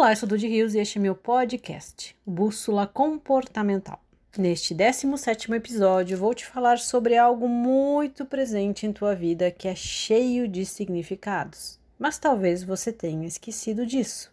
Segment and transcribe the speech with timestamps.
[0.00, 4.02] Olá, eu sou Dudy Rios e este é meu podcast, Bússola Comportamental.
[4.34, 9.74] Neste 17º episódio, vou te falar sobre algo muito presente em tua vida que é
[9.74, 14.32] cheio de significados, mas talvez você tenha esquecido disso.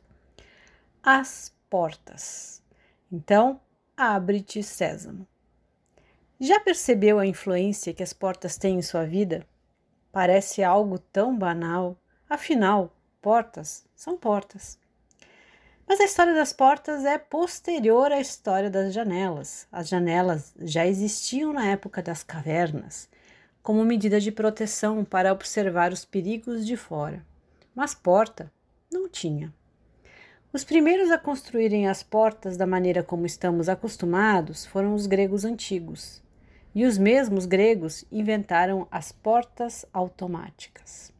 [1.04, 2.63] As portas.
[3.11, 3.59] Então,
[3.97, 5.27] abre-te, Sésamo.
[6.39, 9.46] Já percebeu a influência que as portas têm em sua vida?
[10.13, 11.97] Parece algo tão banal,
[12.29, 14.79] afinal, portas são portas.
[15.87, 19.65] Mas a história das portas é posterior à história das janelas.
[19.71, 23.07] As janelas já existiam na época das cavernas,
[23.63, 27.25] como medida de proteção para observar os perigos de fora.
[27.73, 28.51] Mas porta
[28.91, 29.54] não tinha.
[30.51, 36.22] Os primeiros a construírem as portas da maneira como estamos acostumados foram os gregos antigos.
[36.75, 41.13] E os mesmos gregos inventaram as portas automáticas.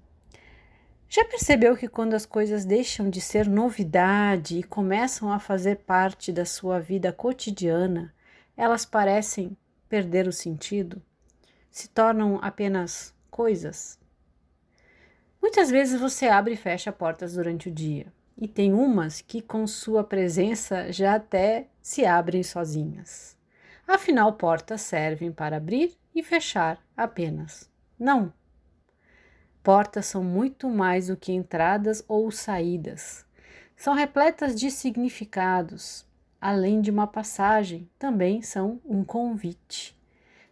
[1.10, 6.34] Já percebeu que quando as coisas deixam de ser novidade e começam a fazer parte
[6.34, 8.14] da sua vida cotidiana,
[8.58, 9.56] elas parecem
[9.88, 11.02] perder o sentido?
[11.72, 13.98] Se tornam apenas coisas?
[15.42, 19.66] Muitas vezes você abre e fecha portas durante o dia, e tem umas que, com
[19.66, 23.38] sua presença, já até se abrem sozinhas.
[23.88, 28.34] Afinal, portas servem para abrir e fechar apenas, não
[29.68, 33.26] Portas são muito mais do que entradas ou saídas.
[33.76, 36.06] São repletas de significados.
[36.40, 39.94] Além de uma passagem, também são um convite.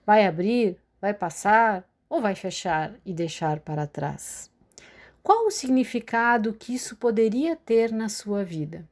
[0.06, 4.52] Vai abrir, vai passar ou vai fechar e deixar para trás?
[5.24, 8.86] Qual o significado que isso poderia ter na sua vida?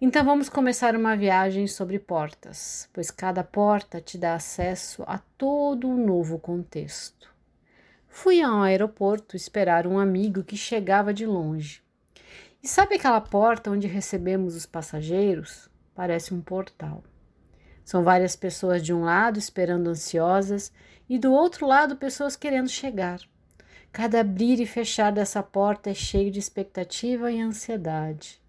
[0.00, 5.88] Então vamos começar uma viagem sobre portas, pois cada porta te dá acesso a todo
[5.88, 7.34] um novo contexto.
[8.18, 11.82] Fui ao aeroporto esperar um amigo que chegava de longe.
[12.62, 15.68] E sabe aquela porta onde recebemos os passageiros?
[15.94, 17.04] Parece um portal.
[17.84, 20.72] São várias pessoas de um lado esperando ansiosas
[21.06, 23.20] e do outro lado pessoas querendo chegar.
[23.92, 28.40] Cada abrir e fechar dessa porta é cheio de expectativa e ansiedade.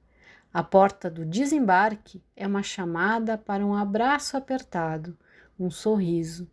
[0.53, 5.17] A porta do desembarque é uma chamada para um abraço apertado,
[5.59, 6.49] um sorriso.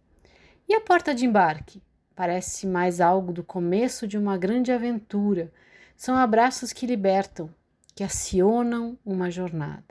[0.68, 1.80] E a porta de embarque?
[2.14, 5.52] Parece mais algo do começo de uma grande aventura.
[5.96, 7.50] São abraços que libertam,
[7.92, 9.82] que acionam uma jornada.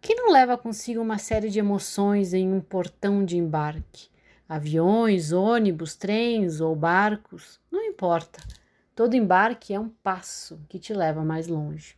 [0.00, 4.08] Que não leva consigo uma série de emoções em um portão de embarque?
[4.48, 8.42] Aviões, ônibus, trens ou barcos, não importa.
[8.94, 11.96] Todo embarque é um passo que te leva mais longe.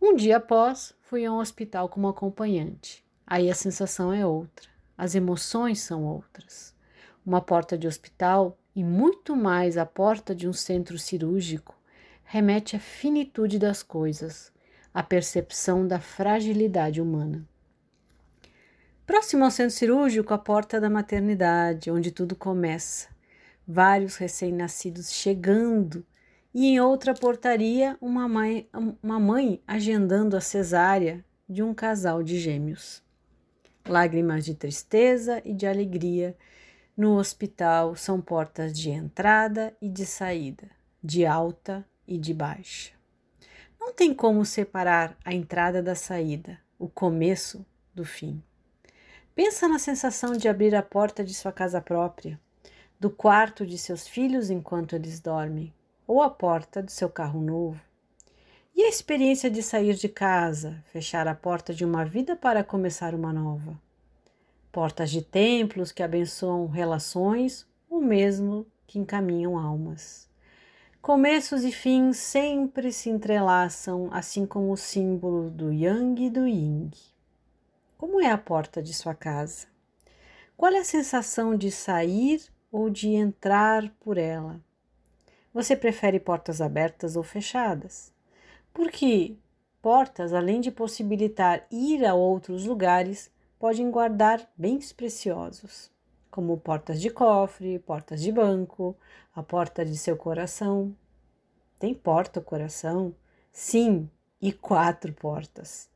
[0.00, 3.04] Um dia após, fui a um hospital como acompanhante.
[3.26, 6.75] Aí a sensação é outra, as emoções são outras
[7.26, 11.76] uma porta de hospital e muito mais a porta de um centro cirúrgico
[12.24, 14.52] remete à finitude das coisas,
[14.94, 17.46] à percepção da fragilidade humana.
[19.06, 23.08] Próximo ao centro cirúrgico, a porta da maternidade, onde tudo começa.
[23.66, 26.04] Vários recém-nascidos chegando,
[26.52, 28.68] e em outra portaria, uma mãe,
[29.02, 33.02] uma mãe agendando a cesárea de um casal de gêmeos.
[33.86, 36.36] Lágrimas de tristeza e de alegria
[36.96, 40.70] no hospital são portas de entrada e de saída,
[41.04, 42.92] de alta e de baixa.
[43.78, 48.42] Não tem como separar a entrada da saída, o começo do fim.
[49.34, 52.40] Pensa na sensação de abrir a porta de sua casa própria,
[52.98, 55.74] do quarto de seus filhos enquanto eles dormem,
[56.06, 57.78] ou a porta do seu carro novo.
[58.74, 63.14] E a experiência de sair de casa, fechar a porta de uma vida para começar
[63.14, 63.78] uma nova
[64.76, 70.28] portas de templos que abençoam relações, ou mesmo que encaminham almas.
[71.00, 76.90] Começos e fins sempre se entrelaçam, assim como o símbolo do Yang e do Ying.
[77.96, 79.66] Como é a porta de sua casa?
[80.58, 84.60] Qual é a sensação de sair ou de entrar por ela?
[85.54, 88.12] Você prefere portas abertas ou fechadas?
[88.74, 89.36] Porque
[89.80, 95.90] portas, além de possibilitar ir a outros lugares, podem guardar bens preciosos,
[96.30, 98.96] como portas de cofre, portas de banco,
[99.34, 100.94] a porta de seu coração.
[101.78, 103.14] Tem porta o coração?
[103.52, 104.10] Sim,
[104.40, 105.88] e quatro portas.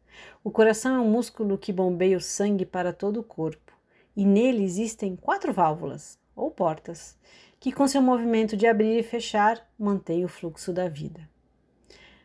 [0.43, 3.73] O coração é um músculo que bombeia o sangue para todo o corpo,
[4.17, 7.19] e nele existem quatro válvulas, ou portas,
[7.59, 11.29] que com seu movimento de abrir e fechar mantém o fluxo da vida.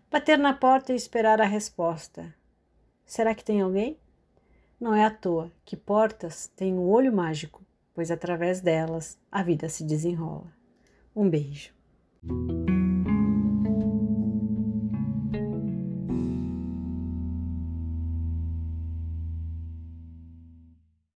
[0.10, 2.34] Bater na porta e esperar a resposta.
[3.06, 4.00] Será que tem alguém?
[4.80, 7.64] Não é à toa que portas têm um olho mágico,
[7.94, 10.52] pois através delas a vida se desenrola.
[11.16, 11.74] Um beijo.